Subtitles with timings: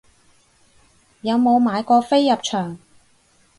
[1.21, 2.79] 有冇買過飛入場